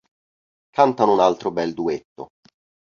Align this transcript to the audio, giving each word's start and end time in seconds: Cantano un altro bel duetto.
Cantano 0.77 1.13
un 1.13 1.19
altro 1.19 1.51
bel 1.51 1.75
duetto. 1.75 2.29